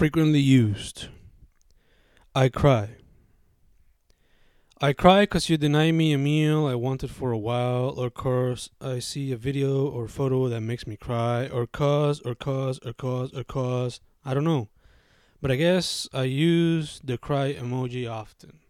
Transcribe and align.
Frequently 0.00 0.40
used. 0.40 1.08
I 2.34 2.48
cry. 2.48 2.96
I 4.80 4.94
cry 4.94 5.26
'cause 5.26 5.50
you 5.50 5.58
deny 5.58 5.92
me 5.92 6.14
a 6.14 6.16
meal 6.16 6.64
I 6.64 6.74
wanted 6.74 7.10
for 7.10 7.32
a 7.32 7.38
while, 7.38 7.90
or 7.98 8.08
cause 8.08 8.70
I 8.80 9.00
see 9.00 9.30
a 9.30 9.36
video 9.36 9.86
or 9.86 10.08
photo 10.08 10.48
that 10.48 10.62
makes 10.62 10.86
me 10.86 10.96
cry, 10.96 11.48
or 11.48 11.66
cause, 11.66 12.18
or 12.20 12.34
cause, 12.34 12.78
or 12.78 12.94
cause, 12.94 13.30
or 13.34 13.44
cause. 13.44 14.00
I 14.24 14.32
don't 14.32 14.44
know. 14.44 14.70
But 15.42 15.50
I 15.50 15.56
guess 15.56 16.08
I 16.14 16.22
use 16.22 17.02
the 17.04 17.18
cry 17.18 17.52
emoji 17.52 18.10
often. 18.10 18.60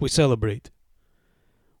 We 0.00 0.08
celebrate. 0.08 0.70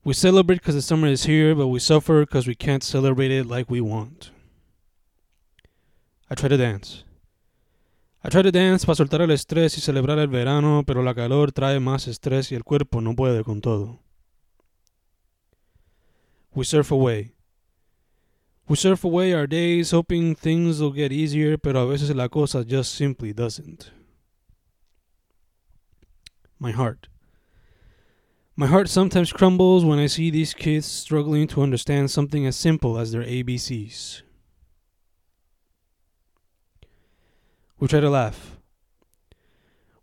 We 0.04 0.12
celebrate 0.12 0.60
'cause 0.60 0.74
the 0.74 0.82
summer 0.82 1.06
is 1.08 1.24
here, 1.24 1.54
but 1.54 1.68
we 1.68 1.78
suffer 1.78 2.26
'cause 2.26 2.46
we 2.46 2.54
can't 2.54 2.82
celebrate 2.84 3.30
it 3.30 3.46
like 3.46 3.70
we 3.70 3.80
want. 3.80 4.32
I 6.28 6.34
try 6.34 6.50
to 6.50 6.58
dance. 6.58 7.04
I 8.20 8.30
try 8.30 8.42
to 8.42 8.50
dance 8.50 8.84
para 8.84 8.96
soltar 8.96 9.20
el 9.22 9.30
estrés 9.30 9.78
y 9.78 9.80
celebrar 9.80 10.18
el 10.18 10.28
verano, 10.28 10.82
pero 10.84 11.02
la 11.02 11.14
calor 11.14 11.52
trae 11.52 11.78
más 11.78 12.08
estrés 12.08 12.50
y 12.50 12.56
el 12.56 12.64
cuerpo 12.64 13.00
no 13.00 13.14
puede 13.14 13.44
con 13.44 13.60
todo. 13.60 14.00
We 16.52 16.64
surf 16.64 16.90
away. 16.90 17.34
We 18.68 18.76
surf 18.76 19.04
away 19.04 19.32
our 19.32 19.46
days 19.46 19.92
hoping 19.92 20.34
things 20.34 20.80
will 20.80 20.92
get 20.92 21.12
easier, 21.12 21.58
pero 21.58 21.80
a 21.80 21.86
veces 21.86 22.14
la 22.14 22.28
cosa 22.28 22.64
just 22.64 22.94
simply 22.94 23.32
doesn't. 23.32 23.92
My 26.58 26.72
heart. 26.72 27.08
My 28.56 28.66
heart 28.66 28.88
sometimes 28.88 29.32
crumbles 29.32 29.84
when 29.84 30.00
I 30.00 30.06
see 30.06 30.30
these 30.32 30.52
kids 30.52 30.86
struggling 30.86 31.46
to 31.48 31.62
understand 31.62 32.10
something 32.10 32.44
as 32.44 32.56
simple 32.56 32.98
as 32.98 33.12
their 33.12 33.22
ABCs. 33.22 34.22
We 37.80 37.86
try 37.86 38.00
to 38.00 38.10
laugh. 38.10 38.56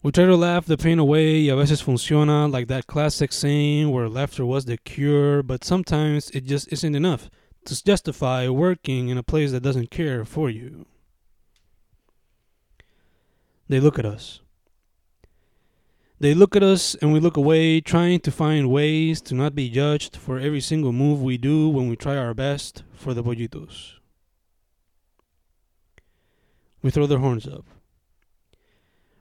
We 0.01 0.11
try 0.11 0.25
to 0.25 0.35
laugh 0.35 0.65
the 0.65 0.77
pain 0.77 0.99
away 0.99 1.47
y 1.47 1.51
a 1.51 1.55
veces 1.57 1.81
funciona 1.81 2.49
like 2.49 2.67
that 2.67 2.87
classic 2.87 3.33
saying 3.33 3.89
where 3.89 4.07
laughter 4.07 4.45
was 4.45 4.65
the 4.65 4.77
cure, 4.77 5.43
but 5.43 5.63
sometimes 5.63 6.29
it 6.29 6.45
just 6.45 6.71
isn't 6.71 6.95
enough 6.95 7.29
to 7.65 7.83
justify 7.83 8.47
working 8.47 9.09
in 9.09 9.17
a 9.17 9.23
place 9.23 9.51
that 9.51 9.63
doesn't 9.63 9.91
care 9.91 10.23
for 10.23 10.49
you. 10.49 10.85
They 13.67 13.79
look 13.79 13.97
at 13.97 14.05
us. 14.05 14.41
They 16.19 16.33
look 16.33 16.55
at 16.55 16.63
us 16.63 16.95
and 17.01 17.11
we 17.11 17.19
look 17.19 17.35
away, 17.35 17.81
trying 17.81 18.21
to 18.21 18.31
find 18.31 18.71
ways 18.71 19.21
to 19.23 19.35
not 19.35 19.53
be 19.53 19.69
judged 19.69 20.15
for 20.15 20.39
every 20.39 20.61
single 20.61 20.93
move 20.93 21.21
we 21.21 21.37
do 21.37 21.67
when 21.67 21.89
we 21.89 21.97
try 21.97 22.15
our 22.15 22.33
best 22.33 22.83
for 22.93 23.13
the 23.13 23.23
pollitos. 23.23 23.95
We 26.85 26.91
throw 26.91 27.07
their 27.07 27.17
horns 27.17 27.47
up. 27.47 27.65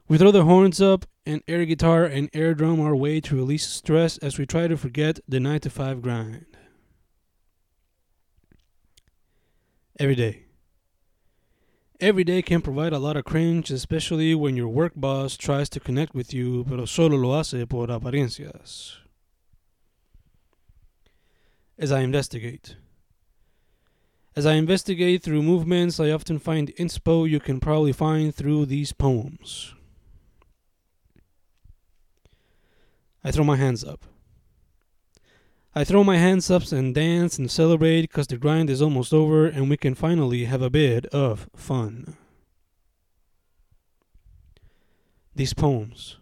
We 0.07 0.19
throw 0.19 0.31
their 0.31 0.43
horns 0.43 0.83
up 0.83 1.07
and 1.25 1.41
air 1.49 1.65
guitar 1.65 2.05
and 2.05 2.29
air 2.35 2.53
drum 2.53 2.79
our 2.79 2.95
way 2.95 3.23
to 3.23 3.37
release 3.37 3.67
stress 3.67 4.19
as 4.19 4.37
we 4.37 4.45
try 4.45 4.69
to 4.69 4.77
forget 4.77 5.19
the 5.27 5.41
9 5.41 5.61
to 5.61 5.71
5 5.71 6.03
grind. 6.03 6.45
Every 9.99 10.15
day. 10.15 10.45
Every 12.01 12.23
day 12.23 12.43
can 12.43 12.61
provide 12.61 12.93
a 12.93 12.99
lot 12.99 13.17
of 13.17 13.25
cringe, 13.25 13.71
especially 13.71 14.35
when 14.35 14.59
your 14.59 14.69
work 14.69 14.93
boss 14.95 15.35
tries 15.39 15.71
to 15.71 15.81
connect 15.81 16.15
with 16.15 16.35
you, 16.35 16.65
pero 16.65 16.85
solo 16.85 17.17
lo 17.17 17.31
hace 17.31 17.67
por 17.67 17.87
apariencias. 17.87 18.97
As 21.79 21.91
I 21.91 22.01
investigate. 22.01 22.77
As 24.37 24.47
I 24.47 24.55
investigate 24.55 25.23
through 25.23 25.43
movements, 25.43 26.01
I 26.01 26.11
often 26.11 26.41
find 26.41 26.75
inspo 26.77 27.29
you 27.29 27.39
can 27.39 27.61
probably 27.61 27.93
find 27.93 28.35
through 28.35 28.67
these 28.67 28.93
poems. 28.93 29.75
I 33.23 33.31
throw 33.31 33.45
my 33.45 33.57
hands 33.57 33.85
up. 33.85 34.05
I 35.73 35.85
throw 35.85 36.03
my 36.05 36.19
hands 36.19 36.51
up 36.51 36.71
and 36.73 36.95
dance 36.95 37.39
and 37.39 37.51
celebrate 37.51 38.03
because 38.03 38.27
the 38.27 38.37
grind 38.37 38.71
is 38.71 38.83
almost 38.83 39.13
over 39.13 39.47
and 39.47 39.71
we 39.71 39.77
can 39.77 39.95
finally 39.95 40.45
have 40.45 40.63
a 40.63 40.71
bit 40.71 41.07
of 41.07 41.49
fun. 41.55 42.17
These 45.35 45.55
poems. 45.55 46.17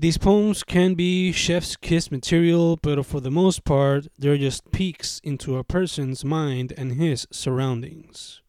These 0.00 0.18
poems 0.18 0.62
can 0.62 0.94
be 0.94 1.32
chef's 1.32 1.74
kiss 1.74 2.12
material, 2.12 2.78
but 2.80 3.04
for 3.04 3.18
the 3.18 3.32
most 3.32 3.64
part, 3.64 4.06
they're 4.16 4.38
just 4.38 4.70
peeks 4.70 5.20
into 5.24 5.56
a 5.56 5.64
person's 5.64 6.24
mind 6.24 6.72
and 6.76 6.92
his 6.92 7.26
surroundings. 7.32 8.40